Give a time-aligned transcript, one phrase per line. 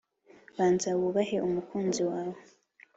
[0.57, 2.39] banza wubahe umukunzi wawe: